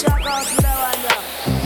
[0.00, 0.46] Check out
[1.12, 1.59] up.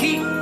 [0.00, 0.33] heat.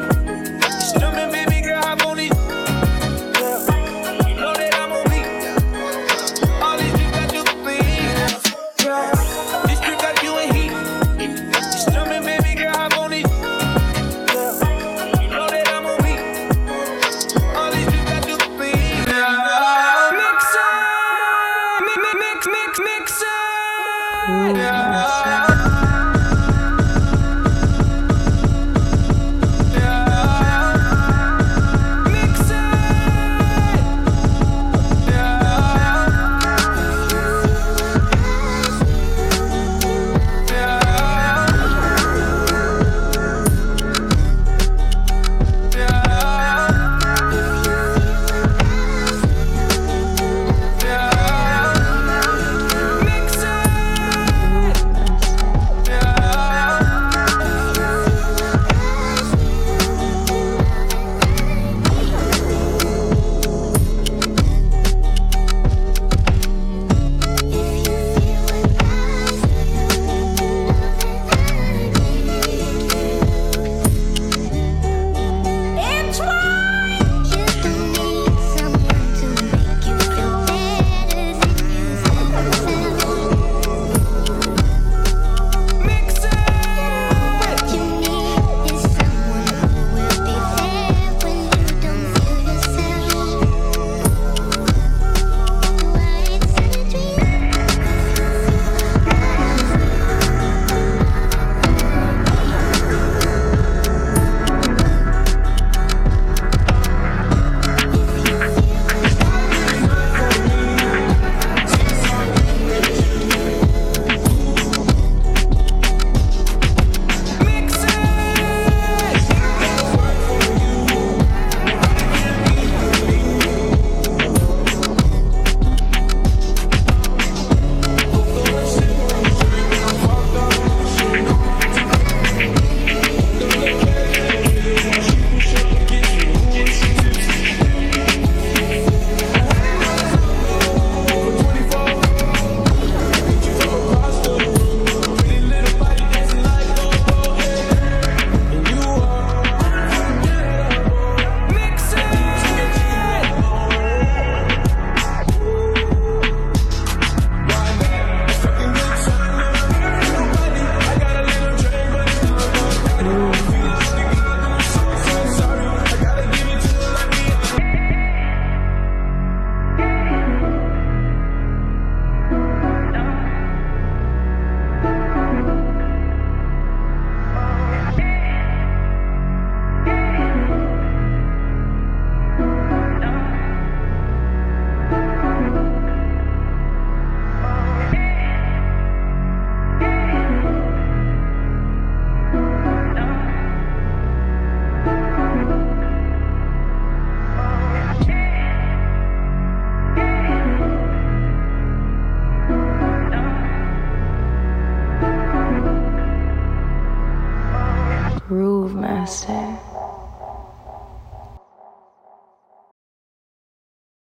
[209.03, 209.72] Master.